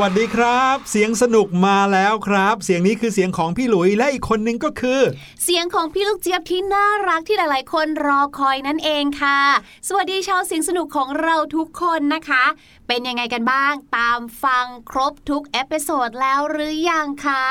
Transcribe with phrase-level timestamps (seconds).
[0.00, 5.00] สวัสดีครับ เสียงสนุกมาแล้วครับ เสียงนี้คือเสียงของพี่หลุยและอีกคนนึงก็คือ
[5.44, 9.40] เสียงของพี่ลูกเจี๊ยบที่น่ารักที่หลายๆ คนรอคอยนั่นเองค่ะ
[9.88, 12.44] สวัสดีชาวเสียงสนุกของเราทุกคนนะคะ
[12.86, 17.44] เป็นยังไงกันบ้าง ตามฟังครบทุก episode แล้วหรือยังคะ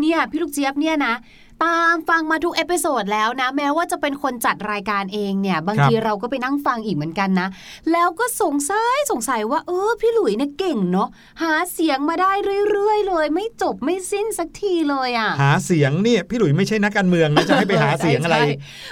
[0.00, 1.14] เนี่ยพี่ลูกเจี๊ยบเนี่ยนะ
[1.64, 7.48] ตามฟังมาทุก episode แล้วนะ แม้ว่าจะเป็นคนจัดรายการเองเนี่ยบางทีเราก็ไปนั่งฟังอีกเหมือนกันนะ
[7.92, 11.08] แล้วก็สงสัยสงสัยว่าเออพี่หลุยเนี่ยเก่งเนาะ
[11.42, 12.32] หาเสียงมาได้
[12.70, 18.46] เรื่อยๆ เลย ไม่จบไม่สิ้นสักทีเลยอะ่ะหาเสียงเนี่ยพี่หลุยไม่ใช่นักการเมืองนะจะให้ไปหาเสียงอะไรใช่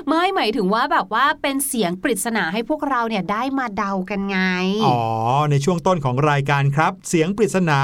[0.08, 4.38] ไม่หมายถึงว่าแบบว่าเป็นเสียงปริศนาให้พวกเราเนี่ยได้มาเดากันไง
[4.87, 5.00] อ๋อ
[5.50, 7.81] ในช่วงต้นของรายการครับ เสียงปริศนา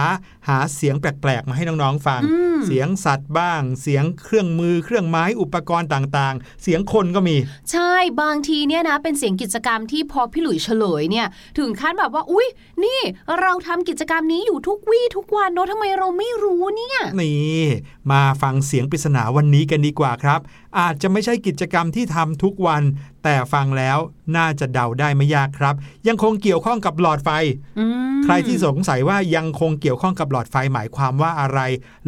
[0.49, 7.37] หาเสียงแปลกๆมาให้น้องๆฟังอืมเสียงสัตว์บ้าง เสียงเครื่องมือเครื่องไม้อุปกรณ์ต่างๆ เสียงคนก็มี
[7.73, 11.27] ใช่บางทีเนี่ยนะเป็นเสียงกิจกรรมที่พอพี่หลุยเฉลยเนี่ย
[11.59, 12.47] ถึงขั้นแบบว่าอุ๊ย
[12.85, 13.01] นี่
[13.41, 17.65] เราทำกิจกรรมนี้อยู่ทุกวี่ทุกวันเนาะทำไมเราไม่รู้เนี่ยนี่
[18.11, 20.41] มาฟังเสียงปริศนาวันนี้กันดีกว่าครับ
[20.79, 22.83] อาจจะไม่ใช่กิจกรรมที่ทำทุกวัน
[23.25, 23.99] แต่ฟังแล้ว
[24.37, 25.75] น่าจะเดาได้ไม่ยากครับ
[26.09, 27.31] ยังคงเกี่ยวข้องกับหลอดไฟ
[27.79, 27.85] อื
[28.17, 31.61] มใครที่สงสัยว่ายังคงเกี่ยวข้องกับหลอดไฟหมายความว่าอะไร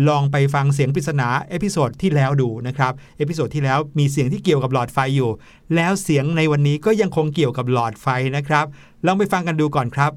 [0.09, 5.31] ลองไปฟังเสียงปริศนา episode ที่แล้วดูนะครับepisode ที่แล้วมีเสียงที่เกี่ยวกับหลอดไฟอยู่
[5.75, 8.07] แล้วเสียงในวันนี้ก็ยังคงเกี่ยวกับหลอดไฟ
[8.37, 8.67] นะครับ
[9.07, 10.13] ลองไปฟังกันดูก่อนครับ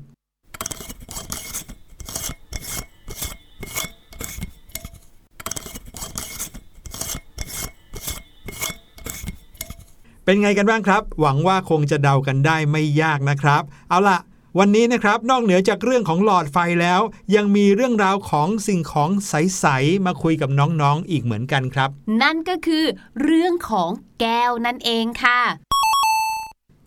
[10.25, 14.19] เป็นไงกันบ้างครับ หวังว่าคงจะเดากันได้ไม่ยากนะครับ เอาล่ะ
[14.60, 17.01] วันนี้นะครับนอกเหนือจากเรื่องของหลอดไฟแล้ว
[17.36, 21.89] ยังมีเรื่องราวของสิ่งของใส ๆ มาคุยกับน้อง ๆ อีกเหมือนกันครับ
[22.22, 22.86] นั่นก็คือ
[23.22, 23.89] เรื่องของ
[24.19, 25.39] แก้วนั่นเองค่ะ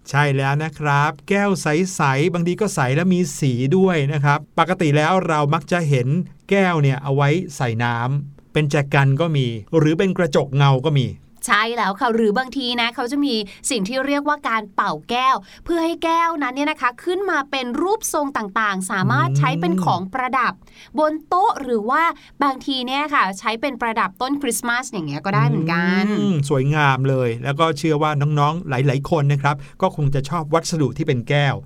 [0.09, 6.09] ใช่แล้วนะครับ แก้วใส ๆ บางทีก็ใสและมีสีด้วยนะครับ ปกติแล้วเรามักจะเห็น
[6.51, 9.47] แก้วเนี่ยเอาไว้ใส่น้ำเป็นแจกันก็มี
[9.79, 11.07] หรือเป็นกระจกเงาก็มี
[11.49, 13.35] ใช่แล้วค่ะหรือบางทีนะเขาจะมี
[13.71, 20.53] สิ่งที่เรียกว่าการเป่าแก้ว เพื่อให้แก้วนั้นเนี่ยนะคะขึ้นมาเป็นรูปทรงต่างๆ สามารถอืมใช้เป็นของประดับ
[20.99, 22.03] บนโต๊ะหรือว่า
[22.43, 31.57] บางทีเนี่ยค่ะ ใช้เป็นประดับต้นคริสต์มาสอย่างเงี้ยก็ได้เหมือนกันอืมสวยงามเลย แล้วก็เชื่อว่าน้องๆหลาย ๆ คนนะครับ ก็คงจะชอบวัสดุที่เป็นแก้ว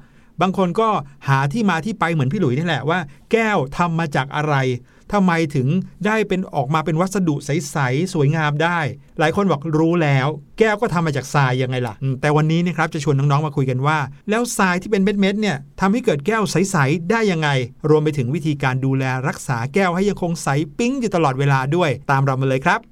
[0.40, 0.88] บางคนก็
[1.28, 2.98] หาที่มาที่ไปเหมือนพี่หลุยนี่แหละว่า
[3.32, 4.54] แก้วทำมาจากอะไร
[5.12, 5.68] ทำไมถึง
[6.06, 8.78] ได้เป็นออกมาเป็นวัสดุใส ๆ สวยงามได้
[9.18, 10.26] หลายคนบอกรู้แล้ว
[10.58, 13.98] แก้วก็ทำมาจากทรายยังไงล่ะ แต่วันนี้นะครับจะชวนน้อง ๆ มาคุยกันว่า
[14.30, 17.48] แล้วทรายที่เป็นเม็ด ๆ เนี่ยทำให้เกิดแก้วใส ๆ ได้ยังไง
[17.90, 20.48] รวมไปถึงวิธีการดูแลรักษาแก้วให้ยังคงใส
[20.78, 22.91] ปิ๊งอยู่ตลอดเวลาด้วย ตามเรามาเลยครับ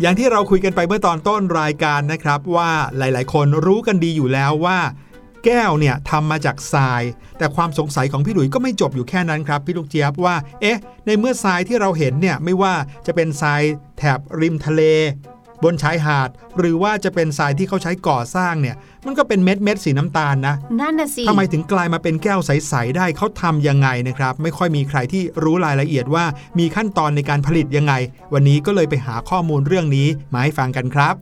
[0.00, 4.78] อย่างที่เราคุยกันไปเมื่อตอนต้นรายการนะครับว่าหลายๆ คนรู้กันดีอยู่แล้วว่า
[5.44, 7.02] แก้วเนี่ยทำมาจากทราย
[7.38, 12.74] แต่ความสงสัยของพี่หลุยก็ไม่จบอยู่แค่นั้นครับพี่ลูกเจี๊ยบว่า เอ๊ะ ในเมื่อทรายที่เราเห็นเนี่ยไม่ว่า
[13.06, 13.62] จะเป็นทราย
[13.98, 14.82] แถบริมทะเล
[15.64, 18.76] บนชายหาด หรือว่าจะเป็นทรายที่เขาใช้ก่อสร้างเนี่ย
[19.06, 26.24] มันก็เป็นเม็ดเม็ดๆสีน้ำตาลนะนั่นน่ะสิทำไมถึงกลายมาเป็นแก้วใส ๆ ได้เขาทำยังไงนะครับ ไม่ค่อยมีใครที่รู้รายละเอียดว่า
[26.58, 27.94] มีขั้นตอนในการผลิตยังไง
[28.34, 31.14] วันนี้ก็เลยไปหาข้อมูลเรื่องนี้มาให้ฟังกันครับ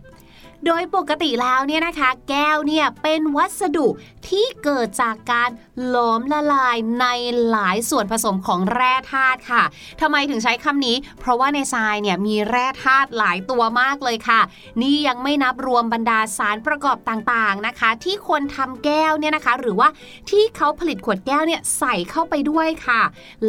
[0.67, 3.89] โดยปกติแล้วเนี่ยนะคะ แก้วเนี่ยเป็นวัสดุ
[4.29, 5.51] ที่เกิดจากการ
[5.89, 7.07] หลอมละลายใน
[7.51, 9.63] หลายส่วนผสมของแร่ธาตุค่ะ
[10.01, 14.41] ทำไมถึงใช้คำนี้ เพราะว่าในทรายเนี่ยมีแร่ธาตุหลายตัวมากเลยค่ะ
[14.83, 19.89] นี่ยังไม่นับรวมบรรดาสารประกอบต่างๆนะคะ ที่คนทำแก้วเนี่ยนะคะ หรือว่า
[20.31, 23.03] ที่เขาผลิตขวดแก้วเนี่ยใส่เข้าไปด้วยค่ะ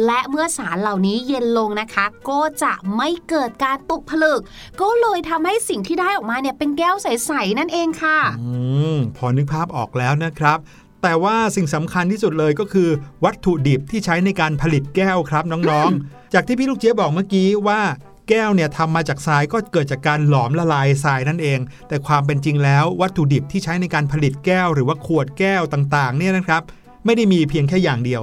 [0.04, 4.40] และเมื่อสารเหล่านี้เย็นลงนะคะ ก็จะไม่เกิดการตกผลึก
[4.80, 8.50] ก็เลยทำให้สิ่งที่ได้ออกมาเนี่ยเป็นแก้วใสๆนั่นเองค่ะอื
[8.94, 10.58] มพอนึกภาพออกแล้วนะครับ
[11.02, 12.88] แต่ว่าสิ่งสำคัญที่สุดเลยก็คือ
[13.24, 17.80] วัตถุดิบที่ใช้ในการผลิตแก้วครับน้องๆ จากที่พี่ลูกเจี๊ยบบอกเมื่อกี้ว่า
[18.28, 21.58] แก้วเนี่ยทำมาจากทรายก็เกิดจากการหลอมละลายทรายนั่นเอง
[21.88, 26.62] แต่ความเป็นจริงแล้ว วัตถุดิบที่ใช้ในการผลิตแก้ว หรือว่าขวดแก้วต่างๆ เนี่ยนะครับ
[27.04, 28.22] ไม่ได้มีเพียงแค่อย่างเดียว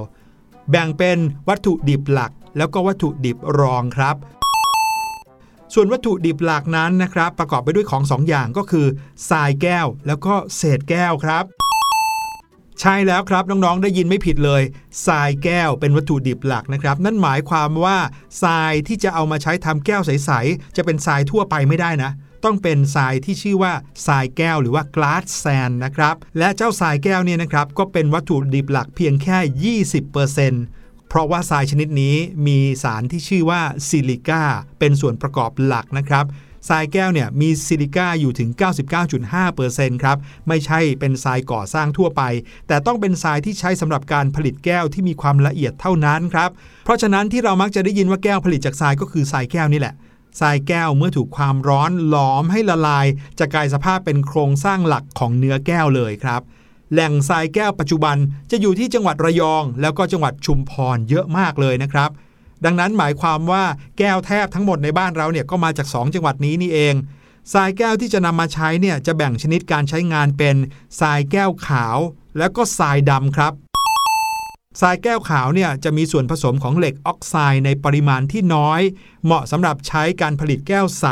[0.70, 4.16] แบ่งเป็นวัตถุดิบหลัก แล้วก็วัตถุดิบรองครับ
[5.76, 8.86] ส่วนวัตถุดิบหลักนั้นนะครับ ประกอบไปด้วยของสองอย่างก็คือ
[9.30, 11.44] ทรายแก้ว แล้วก็เศษแก้วครับ
[12.80, 14.62] ใช่แล้วครับน้องๆได้ยินไม่ผิดเลย
[15.06, 17.98] ทรายแก้วเป็นวัตถุดิบหลักนะครับ นั่นหมายความว่า
[18.42, 22.10] ทรายที่จะเอามาใช้ทำแก้วใสๆจะเป็นทรายทั่วไปไม่ได้นะ
[22.44, 23.72] ต้องเป็นทรายที่ชื่อว่า
[24.06, 29.38] ทรายแก้วหรือว่า glass sand นะครับ และเจ้าทรายแก้วเนี่ยนะครับก็เป็นวัตถุดิบหลักเพียงแค่
[29.82, 32.16] 20%เเพราะว่าทรายชนิดนี้
[32.46, 34.42] มีสารที่ชื่อว่าซิลิก้า
[34.78, 36.24] เป็นส่วนประกอบหลักนะครับ
[36.68, 38.48] ทรายแก้วเนี่ยมีซิลิก้าอยู่ถึง
[39.26, 40.16] 99.5%ครับ
[40.48, 42.22] ไม่ใช่เป็นทรายก่อสร้างทั่วไป
[42.66, 46.50] แต่ต้องเป็นทรายที่ใช้สำหรับการผลิตแก้วที่มีความละเอียดเท่านั้นครับ
[46.84, 49.94] เพราะฉะนั้นที่เรามักจะได้ยินว่าแก้วผลิตจากทรายก็คือทรายแก้วนี่แหละ
[50.40, 53.06] ทรายแก้วเมื่อถูกความร้อนหลอมให้ละลาย
[53.38, 56.42] จะกลายสภาพเป็นโครงสร้างหลักของเนื้อแก้วเลยครับ
[56.94, 58.16] แหล่งทรายแก้วปัจจุบัน
[58.50, 62.10] จะอยู่ที่จังหวัดระยอง แล้วก็จังหวัดชุมพรเยอะมากเลยนะครับ
[62.64, 63.64] ดังนั้นหมายความว่า
[63.98, 66.94] แก้วแทบทั้งหมดในบ้านเราเนี่ยก็มาจาก 2 จังหวัดนี้นี่เอง
[67.52, 70.56] ทรายแก้วที่จะนำมาใช้เนี่ยจะแบ่งชนิดการใช้งานเป็น
[71.00, 71.98] ทรายแก้วขาว
[72.38, 73.52] แล้วก็ทรายดำครับ
[74.80, 78.80] ทรายแก้วขาวเนี่ยจะมีส่วนผสมของเหล็กออกไซด์ในปริมาณที่น้อย
[79.24, 81.06] เหมาะสำหรับใช้การผลิตแก้วใส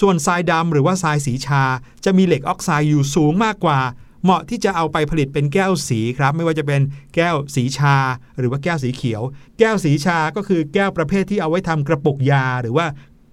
[0.00, 1.62] ส่วนทรายดำหรือว่าทรายสีชา
[2.04, 3.80] จะมีเหล็กออกไซด์อยู่สูงมากกว่า
[4.26, 6.80] เหมาะที่จะเอาไปผลิตเป็นแก้วสีครับ ไม่ว่าจะเป็น
[7.14, 7.96] แก้วสีชา
[8.38, 9.22] หรือว่าแก้วสีเขียว
[9.58, 12.86] แก้วสีชาก็คือแก้วประเภทที่เอาไว้ทำกระปุกยา หรือว่า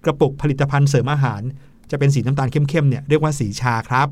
[0.04, 1.42] กระปุกผลิตภัณฑ์เสริมอาหาร
[1.90, 4.08] จะเป็นสีน้ำตาลเข้มๆเนี่ยเรียกว่าสีชาครับ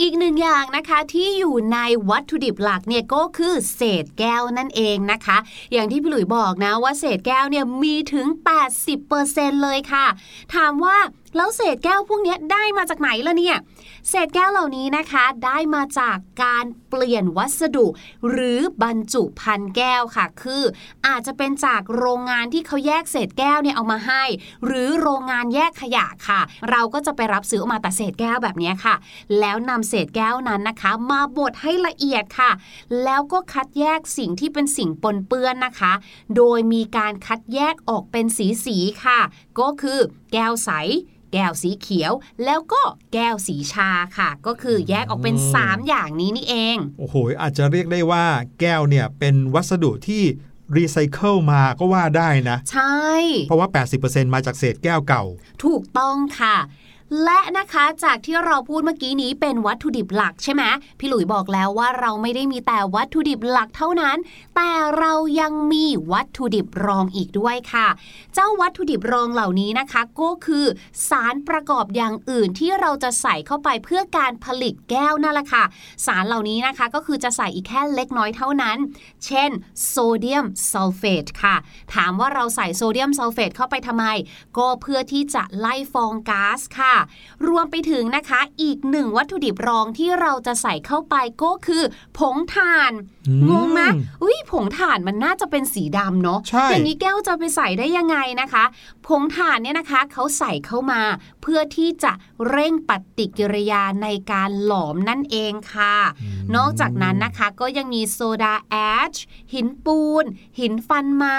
[0.00, 1.78] อีกหนึ่งอย่างนะคะที่อยู่ใน
[2.10, 5.38] วัตถุดิบหลักเนี่ยก็คือเศษแก้วนั่นเองนะคะ
[5.72, 8.26] อย่างที่พี่หลุยบอกนะว่าเศษแก้วเนี่ยมีถึง
[8.94, 10.06] 80%เลยค่ะ
[10.54, 10.96] ถามว่า
[11.36, 13.56] แล้วเศษแก้วพวกนี้ได้มาจากไหนล่ะเนี่ย
[14.08, 17.86] เศษแก้วเหล่านี้นะคะได้มาจากการเปลี่ยนวัสดุ
[18.30, 20.62] หรือบรรจุพันแก้วค่ะ คือ
[21.06, 24.24] อาจจะเป็นจากโรงงานที่เขาแยกเศษแก้วเนี่ยเอามาให้
[24.66, 28.94] หรือโรงงานแยกขยะค่ะ เราก็จะไปรับซื้อออกมาแต่เศษแก้วแบบนี้ค่ะ
[29.40, 32.50] แล้วนำเศษแก้วนั้นนะคะ มาบดให้ละเอียดค่ะ
[33.04, 35.92] แล้วก็คัดแยกสิ่งที่เป็นสิ่งปนเปื้อนนะคะ
[36.36, 39.20] โดยมีการคัดแยกออกเป็นสีสีค่ะ
[39.60, 39.98] ก็คือ
[40.32, 40.70] แก้วใส
[41.32, 42.12] แก้วสีเขียว
[42.44, 42.82] แล้วก็
[43.12, 48.24] แก้วสีชาค่ะ ก็คือแยกออกเป็น 3 อย่างนี้นี่เอง โอ้โห อาจจะเรียกได้ว่า
[48.60, 50.22] แก้วเนี่ยเป็นวัสดุที่
[50.76, 52.96] รีไซเคิลมาก็ว่าได้นะ ใช่
[53.42, 53.68] เพราะว่า
[54.00, 55.24] 80%มาจากเศษแก้วเก่า
[55.64, 56.56] ถูกต้องค่ะ
[57.22, 60.62] และนะคะจากที่เราพูดเมื่อกี้นี้เป็นวัตถุดิบหลักใช่ไหม
[60.98, 64.16] พี่หลุยบอกแล้วว่าเราไม่ได้มีแต่วัตถุดิบหลักเท่านั้น
[64.56, 67.88] แต่เรายังมีวัตถุดิบรองอีกด้วยค่ะ
[68.34, 70.66] เจ้าวัตถุดิบรองเหล่านี้นะคะ ก็คือ
[71.08, 75.64] สารประกอบอย่างอื่นที่เราจะใส่เข้าไปเพื่อการผลิตแก้วนั่นแหละค่ะ
[76.06, 78.76] สารเหล่านี้นะคะก็คือจะใส่อีกแค่เล็กน้อยเท่านั้น
[79.26, 79.50] เช่น
[79.86, 81.56] โซเดียมซัลเฟตค่ะ
[81.94, 84.04] ถามว่าเราใส่โซเดียมซัลเฟตเข้าไปทำไม
[84.58, 86.94] ก็เพื่อที่จะไล่ฟองก๊าซค่ะ
[87.48, 91.82] รวมไปถึงนะคะอีกหนึ่งวัตถุดิบรองที่เราจะใส่เข้าไปก็คือ
[92.18, 92.92] ผงถ่าน
[93.50, 93.80] งงไหม
[94.22, 98.64] อุ้ยผงถ่านมันน่าจะเป็นสีดำเนาะอย่างนี้แก้วจะไปใส่ได้ยังไงนะคะ
[99.06, 101.00] ผงถ่านเนี่ยนะคะเขาใส่เข้ามา
[101.42, 102.12] เพื่อที่จะ
[102.50, 105.96] เร่งปฏิกิริยาในการหลอมนั่นเองค่ะ
[106.56, 108.76] นอกจากนั้นนะคะก็ยังมีโซดาแอ
[109.12, 109.14] ช
[109.52, 110.24] หินปูน
[110.60, 111.38] หินฟันมา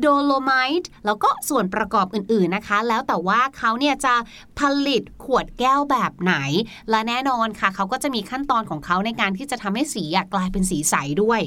[0.00, 4.14] โดโลไมต์แล้วก็ส่วนประกอบอื่นๆนะคะ แล้วแต่ว่าเขาเนี่ยจะ
[4.58, 6.34] ผลิตขวดแก้วแบบไหน
[6.90, 11.40] และแน่นอนค่ะ เขาก็จะมีขั้นตอนของเขาในการที่จะทำให้สีกลายเป็นสีใสด้วย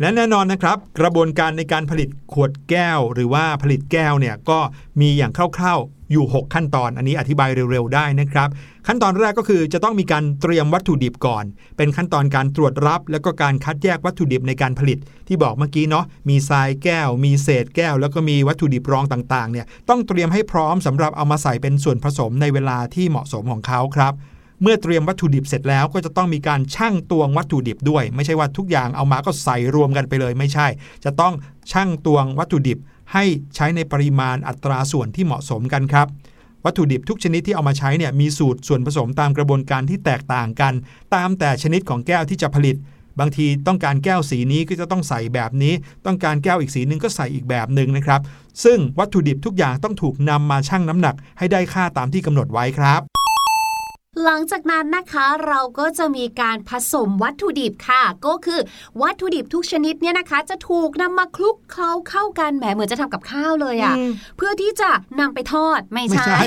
[0.00, 4.58] และแน่นอนนะครับ กระบวนการในการผลิตขวดแก้ว หรือว่าผลิตแก้วเนี่ยก็
[5.00, 8.48] มีอย่างคร่าวๆอยู่ 6 ขั้นตอน อันนี้อธิบายเร็วๆได้นะครับ
[8.86, 11.44] ขั้นตอนแรกก็คือจะต้องมีการเตรียมวัตถุดิบก่อน
[11.76, 24.12] เป็นขั้นตอนการตรวจรับ แล้วก็การคัดแยกวัตถุดิบในการผลิต ที่บอกเมื่อกี้เนาะมีทรายแก้ว มีเศษแก้ว แล้วก็มีวัตถุดิบรองต่างๆเนี่ยต้องเตรียมให้พร้อมสำหรับเอามาใส่เป็นส่วนผสมในเวลาที่เหมาะสมของเขาครับ
[24.62, 30.66] เมื่อเตรียมวัตถุดิบเสร็จแล้วก็จะต้องมีการชั่งตวงวัตถุดิบด้วย ไม่ใช่ว่าทุกอย่างเอามาก็ใส่รวมกันไปเลยไม่ใช่
[31.04, 31.34] จะต้อง
[31.72, 32.78] ชั่งตวงวัตถุดิบ
[33.12, 33.24] ให้
[33.54, 36.06] ใช้ในปริมาณอัตราส่วนที่เหมาะสมกันครับ
[36.64, 40.74] วัตถุดิบทุกชนิดที่เอามาใช้เนี่ยมีสูตรส่วนผสมตามกระบวนการที่แตกต่างกัน
[41.14, 42.76] ตามแต่ชนิดของแก้วที่จะผลิต
[43.20, 45.74] บางทีต้องการแก้วสีนี้ก็จะต้องใส่แบบนี้
[46.06, 48.20] ต้องการแก้วอีกสีหนึ่งก็ใส่อีกแบบหนึ่งนะครับ
[48.64, 53.17] ซึ่งวัตถุดิบทุกอย่างต้องถูกนำมาชั่งน้ำหนักให้ได้ค่าตามที่กำหนดไว้ครับ
[54.24, 58.60] หลังจากนั้นนะคะเราก็จะมีการผสมวัตถุดิบค่ะ ก็คือ
[59.02, 63.94] วัตถุดิบทุกชนิดเนี่ยนะคะ จะถูกนำมาคลุกเคล้าเข้ากันแหมเหมือนจะทำกับข้าวเลยอะ่ะ
[64.36, 66.38] เพื่อที่จะนำไปทอดไม่ใช่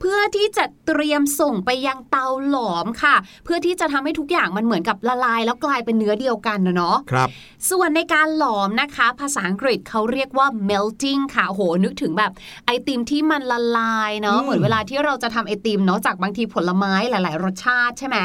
[0.00, 7.28] เพื่อที่จะเตรียมส่งไปยังเตาหลอมค่ะ เพื่อที่จะทำให้ทุกอย่างมันเหมือนกับละลาย แล้วกลายเป็นเนื้อเดียวกันนะเนาะครับ
[7.70, 12.32] ส่วนในการหลอมนะคะ ภาษาอังกฤษเขาเรียกว่า melting ค่ะโหนึกถึงแบบ
[12.66, 18.18] ไอติมที่มันละลายเนาะเหมือนเวลาที่เราจะทำไอติมเนาะจากบางทีผลไม้หลาย ๆ รสชาติใช่ไหม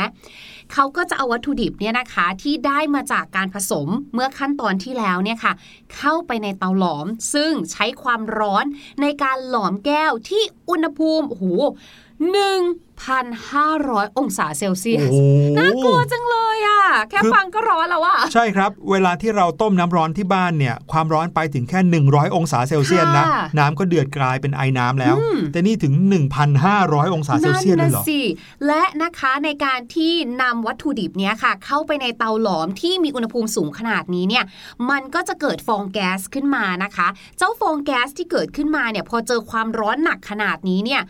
[0.74, 5.54] เขาก็จะเอาวัตถุดิบเนี่ยนะคะที่ได้มาจากการผสมเมื่อขั้นตอนที่แล้วเนี่ยค่ะ
[5.96, 8.66] เข้าไปในเตาหลอม ซึ่งใช้ความร้อน
[9.02, 11.46] ในการหลอมแก้วที่อุณหภูมิโอ้โห
[12.20, 15.22] 1,500 องศาเซลเซียสโอ้
[15.58, 25.94] น่ากลัวจังเลยอะแค่ฟังก็ร้อนแล้วอะใช่ครับ เวลาที่เราต้มน้ำร้อนที่บ้านเนี่ย ความร้อนไปถึงแค่ 100 องศาเซลเซียสนะค่ะน้ำก็เดือดกลายเป็นไอน้ำแล้วอืมแต่นี่ถึง
[26.56, 28.20] 1,500 องศาเซลเซียสเลยเหรอนั่นน่ะสิ
[28.68, 34.44] และนะคะในการที่นำวัตถุดิบเนี้ยค่ะ เข้าไปในเตาหลอมที่มีอุณหภูมิสูงขนาดนี้เนี่ย
[34.90, 41.02] มันก็จะเกิดฟองแก๊สขึ้นมานะคะ เจ้าฟองแก๊สที่เกิดขึ้นมาเนี่ยพอเจอความร้อนหนักขนาดนี้เนี่ย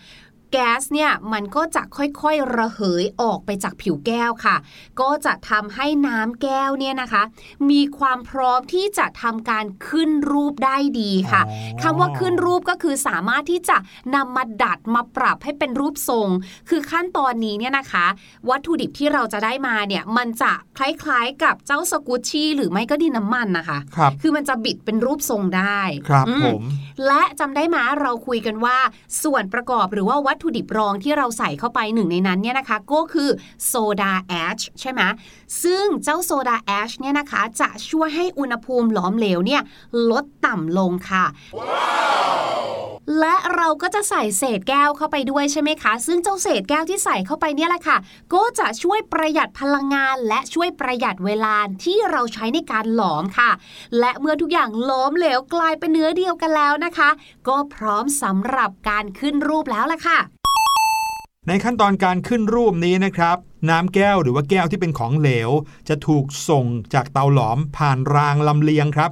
[0.52, 4.56] แก๊สเนี่ยมันก็จะค่อยๆระเหยออกไปจากผิวแก้วค่ะ
[5.02, 7.24] ก็จะทำให้น้ำแก้วเนี่ยนะคะ
[7.70, 13.78] มีความพร้อมที่จะทำการขึ้นรูปได้ดีค่ะอ๋อคำว่าขึ้นรูปก็คือสามารถที่จะ
[14.16, 16.28] นำมาดัดมาปรับให้เป็นรูปทรง
[16.70, 18.06] คือขั้นตอนนี้เนี่ยนะคะ
[18.50, 26.62] วัตถุดิบที่เราจะได้มาเนี่ยมันจะคล้ายๆกับเจ้าสกูชชี่หรือไม่ก็ดินน้ำมันนะคะครับคือมันจะบิดเป็นรูปทรงได้ครับอืผม
[27.08, 28.78] และจำได้ไหมเราคุยกันว่า
[29.24, 33.30] ส่วนประกอบหรือว่าวัตถุดิบรองที่เราใส่เข้าไปหนึ่งในนั้นเนี่ยนะคะ ก็คือ
[33.68, 35.02] โซดาแอชใช่ไหม
[35.64, 39.62] ซึ่งเจ้าโซดาแอชเนี่ยนะคะ จะช่วยให้อุณหภูมิหลอมเหลวเนี่ย
[40.12, 41.26] ลดต่ำลงค่ะ
[43.20, 47.98] และเราก็จะใส่เศษแก้วเข้าไปด้วยใช่ไหมคะ ซึ่งเจ้าเศษแก้วที่ใส่เข้าไปเนี่ยแหละค่ะ
[48.34, 53.52] ก็จะช่วยประหยัดพลังงาน และช่วยประหยัดเวลาที่เราใช้ในการหลอมค่ะ
[54.00, 57.10] และเมื่อทุกอย่างหลอมเหลวกลายเป็นเนื้อเดียวกันแล้วนะคะ
[57.48, 60.20] ก็พร้อมสำหรับการขึ้นรูปแล้วล่ะค่ะ
[61.48, 63.38] ในขั้นตอนการขึ้นรูปนี้นะครับ
[63.70, 65.50] น้ำแก้วหรือว่าแก้วที่เป็นของเหลว
[65.90, 69.12] จะถูกส่งจากเตาหลอมผ่านรางลำเลียงครับ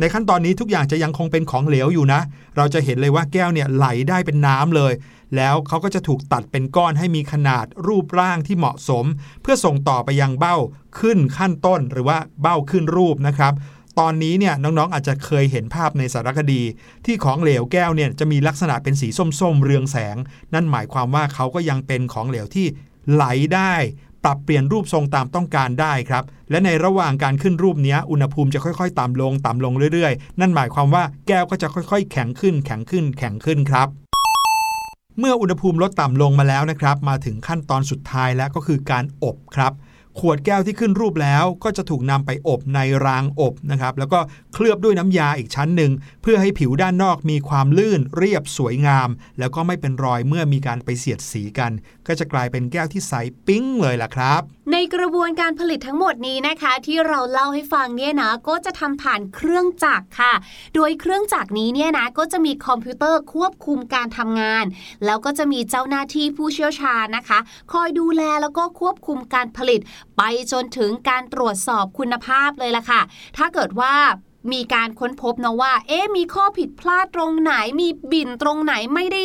[0.00, 2.20] ในขั้นตอนนี้ทุกอย่างจะยังคงเป็นของเหลวอยู่นะ
[2.56, 4.92] เราจะเห็นเลยว่าแก้วเนี่ยไหลได้เป็นน้ำเลย
[5.36, 9.04] แล้วเขาก็จะถูกตัดเป็นก้อนให้มีขนาดรูปร่างที่เหมาะสม
[9.42, 10.56] เพื่อส่งต่อไปยังเบ้า
[10.98, 13.52] ขึ้นขั้นต้นหรือว่าเบ้าขึ้นรูปนะครับ
[13.98, 16.62] ตอนนี้เนี่ยน้องๆอาจจะเคยเห็นภาพในสารคดี
[17.06, 19.08] ที่ของเหลวแก้วเนี่ยจะมีลักษณะเป็นสี
[19.40, 20.16] ส้มๆ เรืองแสง
[20.54, 22.66] นั่นหมายความว่าเขาก็ยังเป็นของเหลวที่
[23.12, 23.24] ไหล
[23.54, 23.74] ได้
[24.24, 33.88] ปรับเปลี่ยนรูปทรงตามต้องการได้ครับ และในระหว่างการขึ้นรูปนี้อุณหภูมิจะค่อยๆ ต่ำลงต่ำลงเรื่อยๆ นั่นหมายความว่าแก้วก็จะค่อยๆ แข็งขึ้น แข็งขึ้น แข็งขึ้นครับ
[35.18, 39.72] เมื่ออุณหภูมิลดต่ำลงมาแล้วนะครับ มาถึงขั้นตอนสุดท้ายแล้วก็คือการอบครับ
[40.20, 44.20] ขวดแก้วที่ขึ้นรูปแล้ว ก็จะถูกนำไปอบในรางอบนะครับ แล้วก็
[44.54, 51.72] เคลือบด้วยน้ำยาอีกชั้นหนึ่ง เพื่อให้ผิวด้านนอกมีความลื่นเรียบสวยงาม แล้วก็ไม่เป็นรอยเมื่อมีการไปเสียดสีกัน
[52.06, 53.12] ก็จะกลายเป็นแก้วที่ใส
[53.46, 60.32] ปิ๊งเลยล่ะครับ ในกระบวนการผลิตทั้งหมดนี้นะคะ ที่เราเล่าให้ฟังเนี่ยนะก็จะทำผ่านเครื่องจักรค่ะ
[60.74, 64.64] โดยเครื่องจักรนี้เนี่ยนะก็จะมีคอมพิวเตอร์ควบคุมการทำงาน
[65.06, 67.38] แล้วก็จะมีเจ้าหน้าที่ผู้เชี่ยวชาญนะคะ
[67.72, 69.80] คอยดูแลแล้วก็ควบคุมการผลิต
[70.16, 73.00] ไปจนถึงการตรวจสอบคุณภาพเลยล่ะค่ะ
[73.36, 73.94] ถ้าเกิดว่า
[74.52, 79.22] มีการค้นพบนะว่า เอ๊มีข้อผิดพลาดตรงไหน มีบินตรงไหนไม่ได้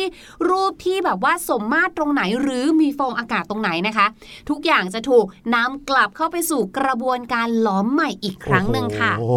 [0.48, 4.06] รูปที่แบบว่าสมมาตรตรงไหน หรือมีฟองอากาศตรงไหนนะคะ
[4.48, 9.32] ทุกอย่างจะถูกนำกลับเข้าไปสู่กระบวนการหลอมใหม่อีกครั้งหนึ่งค่ะโอ้โ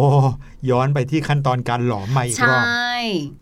[0.70, 2.64] ย้อนไปที่ขั้นตอนการหลอมใหม่อีกใช่รอบ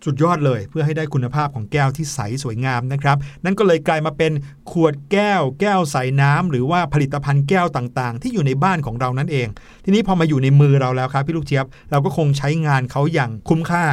[0.05, 4.33] สุดยอดเลยเพื่อให้ได้คุณภาพของแก้วที่ใสสวยงามนะครับ นั่นก็เลยกลายมาเป็น
[4.70, 9.48] ขวดแก้ว แก้วใสน้ำหรือว่าผลิตภัณฑ์แก้วต่างๆ ที่อยู่ในบ้านของเรานั่นเอง
[9.85, 13.87] ทีนี้พอมาอยู่ในมือเราแล้วครับพี่ลูกเจี๊ยบเราก็คงใช้งานเขาอย่างคุ้มค่า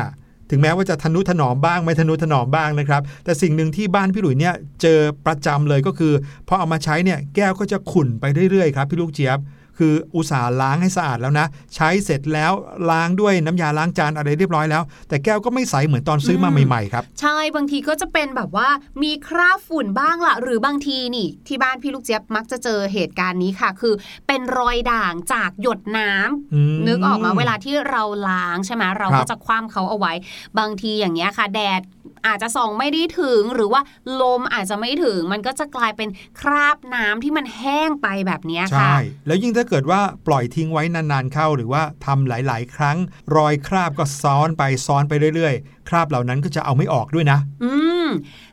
[0.49, 6.13] ถึงแม้ว่าจะทนุถนอมบ้างไม่ทนุถนอมบ้างนะครับ แต่สิ่งหนึ่งที่บ้านพี่หลุยเนี่ยเจอประจำเลยก็คือ
[6.47, 9.39] พอเอามาใช้เนี่ยแก้วก็จะขุ่นไปเรื่อยๆครับพี่ลูกเจี๊ยบ
[9.77, 12.51] คืออุตส่าห์ล้างให้สะอาดแล้วนะ ใช้เสร็จแล้ว
[12.91, 18.69] ล้างด้วยน้ำยาล้างจานอะไรเรียบร้อยแล้ว แต่แก้วก็ไม่ใสเหมือนตอนซื้อมาอืมใหม่ๆครับใช่บางทีก็จะเป็นแบบว่า
[19.03, 23.93] มีคราบฝุ่นบ้างละหรือบางทีนี่ ที่บ้านพี่ลูกเจี๊ยบมักจะเจอเหตุการณ์นี้ค่ะ คือ
[24.27, 30.13] เป็นรอยด่างจากหยดน้ำอืมนึกออกมาเวลาที่เราล้างใช่ไหมเราครัก็บจะคว่ำเขาเอาไว้
[30.59, 31.81] บางทีอย่างเงี้ยค่ะ แดด
[32.27, 33.81] อาจจะส่องไม่ได้ถึงหรือว่า
[34.21, 36.09] ลมอาจจะไม่ถึง มันก็จะกลายเป็น
[36.41, 42.97] คราบน้ำที่มันแห้งไปแบบนี้ค่ะใช่แล้วยิ่งถ้าเกิดว่าปล่อยทิ้งไว้นานๆเข้า หรือว่าทำหลาย ๆ ครั้ง
[43.35, 47.71] รอยคราบก็ซ้อนไปซ้อนไปเรื่อยๆคราบเหล่านั้นก็จะเอาไม่ออกด้วยนะ อื
[48.07, 48.09] ม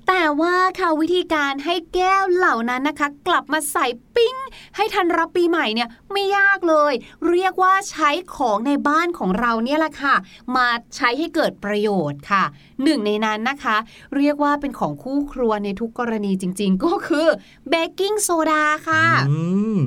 [0.09, 4.37] แต่ว่าค่ะวิธีการให้แก้วเหล่านั้นนะคะ กลับมาใส่ปิ้ง
[4.77, 6.93] ให้ทันรับปีใหม่เนี่ยไม่ยากเลย
[7.31, 10.15] เรียกว่าใช้ของในบ้านของเราเนี่ยแหละค่ะ
[10.57, 10.67] มา
[10.97, 12.45] ใช้ให้เกิดประโยชน์ค่ะ
[12.85, 13.77] หนึ่งในนั้นนะคะ
[14.17, 17.27] เรียกว่าเป็นของคู่ครัวในทุกกรณีจริง ๆ ก็คือ
[17.69, 19.41] เบกกิ้งโซดาค่ะอื
[19.77, 19.79] ม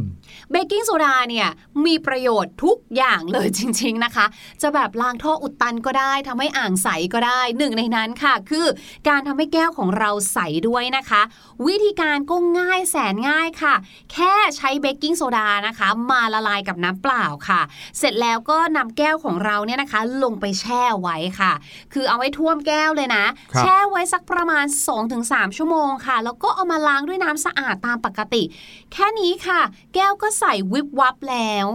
[0.51, 1.47] เบกกิ้งโซดาเนี่ย
[1.85, 4.25] มีประโยชน์ทุกอย่างเลยจริง ๆนะคะ
[4.61, 8.65] จะแบบล้างท่ออุดตันก็ได้ทำให้อ่างใสก็ได้หนึ่งในนั้นค่ะ คือ
[9.09, 11.21] การทำให้แก้วก้วของเราใสด้วยนะคะ
[11.67, 13.75] วิธีการก็ง่ายแสนง่ายค่ะ
[14.11, 17.61] แค่ใช้เบกกิ้งโซดานะคะ มาละลายกับน้ำเปล่าค่ะ
[17.99, 21.53] เสร็จแล้วก็นำแก้วของเราเนี่ยนะคะ ลงไปแช่ไว้ค่ะ
[21.93, 24.65] คือเอาไว้ท่วมแก้วเลยนะครับแช่ไว้สักประมาณ
[25.11, 28.43] 2-3 ชั่วโมงค่ะ แล้วก็เอามาล้างด้วยน้ำสะอาดตามปกติ
[28.93, 29.61] แค่นี้ค่ะ
[29.95, 31.67] แก้วก็ใส่วิบวับแล้ว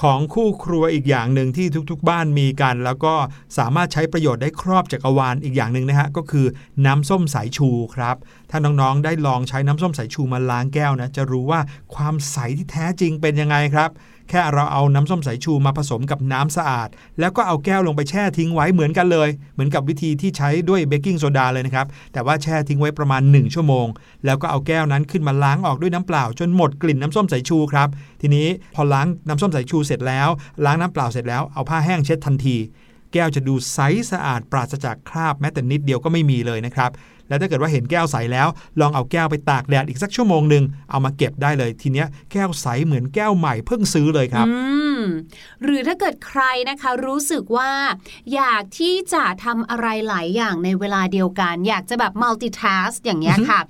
[0.00, 3.14] ของคู่ครัวอีกอย่างหนึ่งที่ทุกๆ บ้านมีกัน แล้วก็
[3.58, 6.46] สามารถใช้ประโยชน์ได้ครอบจักรวาลอีกอย่างหนึ่งนะฮะก็คือ
[6.86, 8.16] น้ำส้มสายชูครับ
[8.50, 11.60] ถ้าน้องๆได้ลองใช้น้ำส้มสายชูมาล้างแก้วนะจะรู้ว่า
[11.94, 13.90] ความใสที่แท้จริงเป็นยังไงครับ
[14.34, 16.88] แค่เราเอาน้ำส้มสายชูมาผสมกับน้ำสะอาด
[17.20, 23.86] แล้วก็เอาแก้วลงไปแช่ทิ้งไว้เหมือนกันเลย เหมือนกับวิธีที่ใช้ด้วยเบกกิ้งโซดาเลยนะครับ แต่ว่าแช่ทิ้งไว้ประมาณ 1 ชั่วโมง
[24.24, 27.88] แล้วก็เอาแก้วนั้นขึ้นมาล้างออกด้วยน้ำเปล่า จนหมดกลิ่นน้ำส้มสายชูครับ
[28.20, 30.28] ทีนี้พอล้างน้ำส้มสายชูเสร็จแล้ว
[30.64, 32.56] ล้างน้ำเปล่าเสร็จแล้วเอาผ้าแห้งเช็ดทันที
[33.12, 33.78] แก้วจะดูใส
[34.10, 36.90] สะอาดปราศจากคราบแม้แต่นิดเดียวก็ไม่มีเลยนะครับ
[37.32, 38.48] แล้วถ้าเกิดว่าเห็นแก้วใสแล้ว
[38.80, 44.56] ลองเอาแก้วไปตากแดดอีกสักชั่วโมงหนึ่งเอามาเก็บได้เลยทีเนี้ยแก้วใสเหมือนแก้วใหม่เพิ่งซื้อเลยครับ อื
[44.91, 44.91] ม
[45.62, 47.72] หรือถ้าเกิดใครนะคะรู้สึกว่า
[48.34, 53.60] อยากที่จะทำอะไรหลายอย่างในเวลาเดียวกัน อยากจะแบบ multitask อย่างเงี้ยค่ะ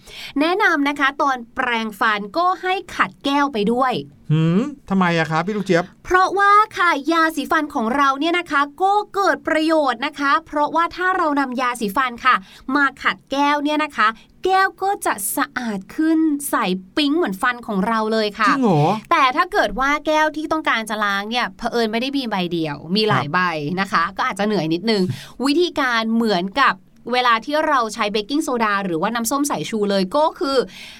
[0.40, 3.92] แนะนำนะคะตอนแปรงฟันก็ให้ขัดแก้วไปด้วย
[4.32, 12.34] หืมทำไมอะครับพี่ลูกเจี๊ยบ เพราะว่าค่ะยาสีฟันของเราเนี่ยนะคะก็เกิดประโยชน์นะคะ เพราะว่าถ้าเรานำยาสีฟันค่ะ
[12.74, 14.08] มาขัดแก้วเนี่ยนะคะ
[14.44, 16.18] แก้วก็จะสะอาดขึ้น
[16.50, 16.54] ใส
[16.96, 23.38] ปิ๊งเหมือนฟันของเราเลยค่ะ จริงเหรอแต่ถ้าเกิดว่าแก้วที่ต้องการจะล้างเนี่ยเผอิญไม่ได้มีใบเดียว มีหลายใบ
[23.80, 25.02] นะคะ ก็อาจจะเหนื่อยนิดนึง
[25.44, 26.74] วิธีการเหมือนกับ
[27.12, 30.58] เวลาที่เราใช้เบกกิ้งโซดาหรือว่าน้ำส้มสายชูเลยก็คือ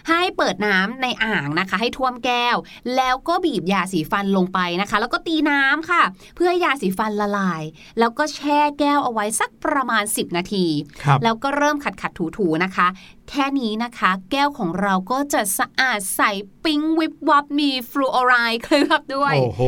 [0.08, 2.56] ให้เปิดน้ำในอ่างนะคะ ให้ท่วมแก้ว
[2.96, 6.02] แล้วก็บีบยาสีฟันลงไปนะคะ แล้วก็ตีน้ำค่ะ
[6.36, 7.62] เพื่อให้ยาสีฟันละลาย
[7.98, 10.66] แล้วก็แช่แก้วเอาไว้สักประมาณ 10 นาที
[11.04, 12.86] ครับแล้วก็เริ่มขัดขัดถูถูๆนะคะ
[13.30, 16.20] แค่นี้นะคะ แก้วของเราก็จะสะอาดใส
[16.64, 19.62] ปิ๊งวิบวับมีฟลูออไรด์เคลือบด้วย โอ้โห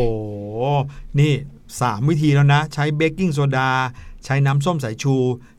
[1.20, 1.32] นี่
[1.70, 3.70] 3 วิธีแล้วนะ ใช้เบกกิ้งโซดา
[4.24, 5.14] ใช้น้ำส้มสายชู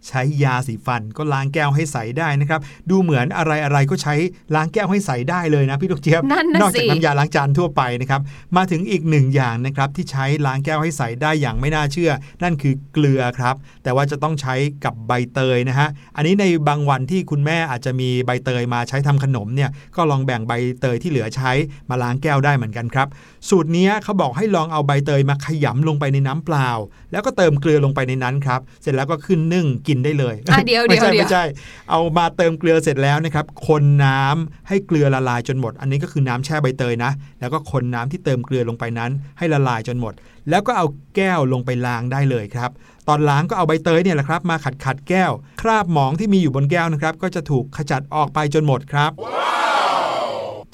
[0.07, 4.15] ใช้ยาสีฟันก็ล้างแก้วให้ใสได้นะครับ ดูเหมือนอะไรอะไรๆก็ใช้
[4.55, 8.21] ล้างแก้วให้ใสได้เลยนะพี่ลูกเจี๊ยบนั่นน่ะนอกจากสิน้ำยาล้างจานทั่วไปนะครับ
[8.57, 12.11] มาถึงอีกหนึ่งอย่างนะครับที่ใช้ล้างแก้วให้ใสได้อย่างไม่น่าเชื่อ
[12.43, 21.51] นั่นคือเกลือครับ แต่ว่าจะต้องใช้กับใบเตยนะฮะ อันนี้ในบางวันที่คุณแม่อาจจะมีใบเตยมาใช้ทำขนมเนี่ย ก็ลองแบ่งใบเตยที่เหลือใช้
[21.89, 23.07] มาล้างแก้วได้เหมือนกันครับ
[23.49, 26.69] สูตรเนี้ยเขาบอกให้ลองเอาใบเตยมาขยำลงไปในน้ำเปล่า
[27.11, 31.43] แล้วก็เติมเกลือลงไปในนั้นครับ เสร็จแล้วก็ขึ้นนึ่งกินได้เลยอะเดี๋ยวไม่เดี๋ยวใช่เดี๋ยวไม่ใช่
[31.89, 40.13] เอามาเติมเกลือเสร็จแล้วนะครับ คนน้ำให้เกลือละลายจนหมด อันนี้ก็คือน้ำแช่ใบเตยนะ แล้วก็คนน้ำที่เติมเกลือลงไปนั้น ให้ละลายจนหมด
[40.49, 42.69] แล้วก็เอาแก้วลงไปล้างได้เลยครับ
[43.07, 45.31] ตอนล้างก็เอาใบเตยเนี่ยแหละครับ มาขัดขัดๆแก้ว
[45.61, 49.11] คราบหมองที่มีอยู่บนแก้วนะครับ ก็จะถูกขจัดออกไปจนหมดครับ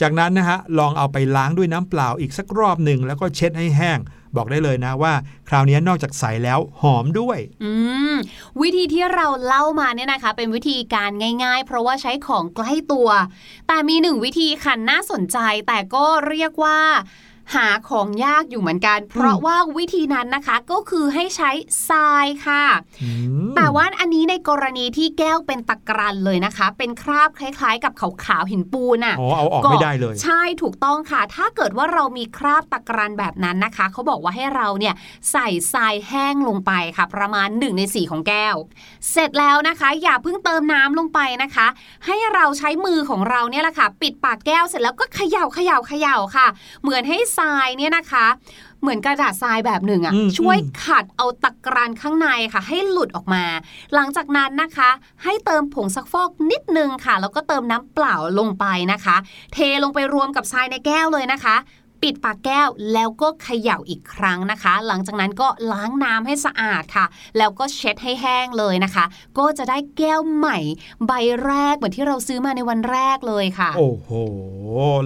[0.01, 3.99] จากนั้นนะฮะลองเอาไปล้างด้วยน้ำเปล่าอีกสักรอบหนึ่งแล้วก็เช็ดให้แห้ง
[4.35, 5.13] บอกได้เลยนะว่า
[5.49, 7.71] คราวนี้นอกจากใสแล้วหอมด้วย อื
[8.13, 8.15] ม
[8.61, 11.11] วิธีที่เราเล่ามาเนี่ยนะคะ เป็นวิธีการ
[11.43, 13.09] ง่าย ๆ เพราะว่าใช้ของใกล้ตัว
[13.67, 16.79] แต่มีหนึ่งวิธีค่ะน่าสนใจแต่ก็เรียกว่า
[17.55, 21.51] หาของยากอยู่เหมือนกัน เพราะว่าวิธีนั้นนะคะก็คือให้ใช้
[21.89, 22.63] ทรายค่ะ
[23.03, 23.09] อื
[23.47, 34.93] มแต่ว่าอันนี้ในกรณีที่แก้วเป็นตะกรันเลยนะคะ เป็นคราบคล้าย ๆ กับขาวๆหินปูนอะอ๋อเอาออกไม่ได้เลย ใช่ถูกต้องค่ะ ถ้าเกิดว่าเรามีคราบตะกรันแบบนั้นนะคะเขาบอกว่าให้เราเนี่ย
[35.31, 38.55] ใส่ทรายแห้งลงไปค่ะ ประมาณ1ใน4ของแก้ว
[39.11, 41.67] เสร็จแล้วนะคะ อย่าเพิ่งเติมน้ำลงไปนะคะ
[42.05, 46.47] ให้เราใช้มือของเราเนี่ยแหละค่ะ ปิดปากแก้วเสร็จแล้วก็เขย่าเขย่าเขย่าค่ะ
[46.83, 48.27] เหมือนให้ทรายเนี่ยนะคะ
[48.81, 53.43] เหมือนกระดาษทรายแบบหนึ่งอืมอะ่ะช่วยขัดเอาตะกรันข้างในค่ะ ให้หลุดออกมา
[53.93, 54.89] หลังจากนั้นนะคะ
[55.23, 59.15] ให้เติมผงซักฟอกนิดนึงค่ะ แล้วก็เติมน้ำเปล่าลงไปนะคะ
[59.53, 61.55] เทลงไปรวมกับทรายในแก้วเลยนะคะ
[62.03, 67.05] ปิดปากแก้วแล้วก็เขย่าอีกครั้งนะคะ หลังจากนั้นก็ล้างน้ำให้สะอาดค่ะ
[67.37, 69.05] แล้วก็เช็ดให้แห้งเลยนะคะ
[69.37, 70.59] ก็จะได้แก้วใหม่
[71.07, 71.11] ใบ
[71.45, 74.09] แรกเหมือนที่เราซื้อมาในวันแรกเลยค่ะ โอ้โห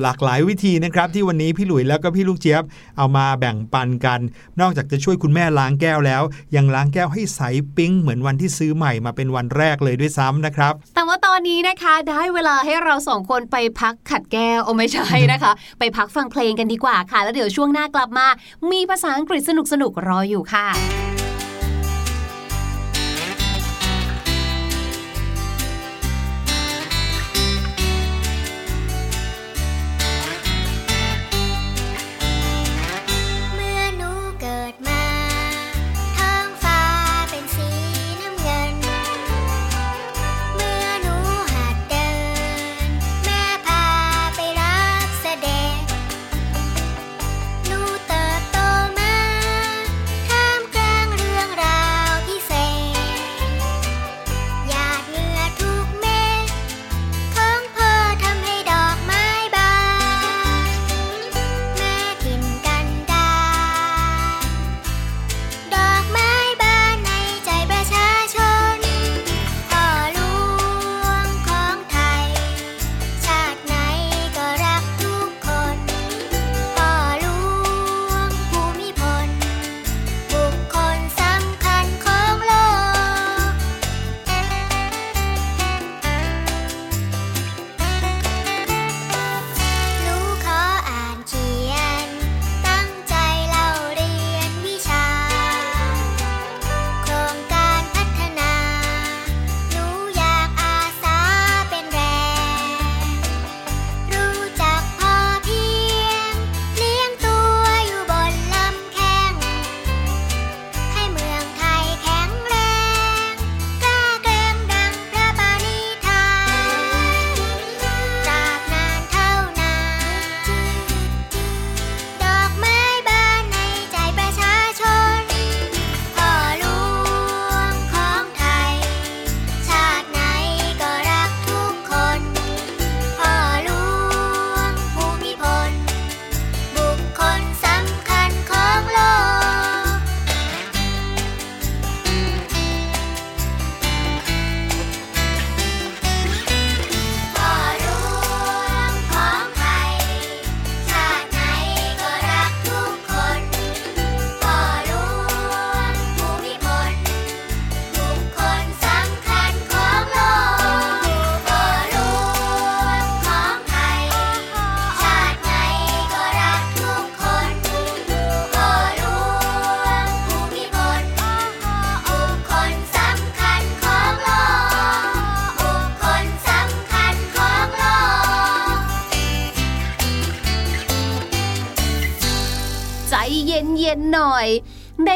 [0.02, 2.64] หลากหลายวิธีนะครับที่วันนี้พี่หลุยแล้วก็พี่ลูกเจี๊ยบ
[2.98, 4.20] เอามาแบ่งปันกัน
[4.62, 6.24] นอกจากจะช่วยคุณแม่ล้างแก้วแล้ว
[6.56, 7.42] ยังล้างแก้วให้ใส
[7.78, 18.28] ปิ๊งเหมือนวันที่ซื้อใหม่มาเป็นวันแรกเลยด้วยซ้ำนะครับ แต่ว่าตอนนี้นะคะได้เวลาให้เราสองคนไปพักขัดแก้วโอ้ไม่ใช่นะคะ ไปพักฟังเพลงกันดีกว่าค่ะ แล้วเดี๋ยวช่วงหน้ากลับมา
[18.72, 20.68] มีภาษาอังกฤษสนุกๆรออยู่ค่ะ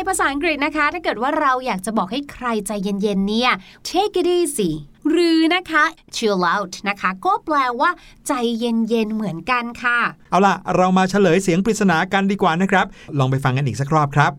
[0.09, 3.51] ภาษาอังกฤษนะคะ ถ้าเกิดว่าเราอยากจะบอกให้ใครใจเย็นๆเนี่ย
[3.89, 4.71] take it easy
[5.09, 5.83] หรือนะคะ
[6.15, 7.89] chill out นะคะ ก็แปลว่า
[8.27, 9.99] ใจเย็นๆเหมือนกันค่ะ
[10.31, 12.85] เอาล่ะ เรามาเฉลยเสียงปริศนากันดีกว่านะครับ
[13.19, 14.33] ลองไปฟังกันอีกสักรอบครับ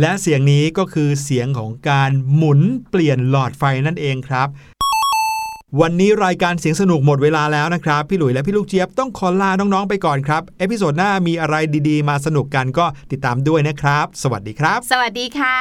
[0.00, 4.48] และเสียงนี้ก็คือเสียงของการหมุนเปลี่ยนหลอดไฟนั่นเองครับ
[5.80, 11.56] วันนี้รายการเสียงสนุกหมดเวลาแล้วนะครับ พี่หลุยและพี่ลูกเจี๊ยบต้องขอลาน้องๆไปก่อนครับ episode หน้ามีอะไร
[11.88, 15.58] ดีๆ มาสนุกกันก็ติดตามด้วยนะครับ สวัสดีครับ สวัสดีค่ะ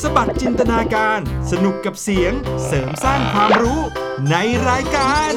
[0.00, 1.18] สะบัดจินตนาการ
[1.50, 2.32] สนุกกับเสียง
[2.66, 3.80] เสริมสร้างความรู้
[4.30, 4.36] ใน
[4.68, 5.32] รายการ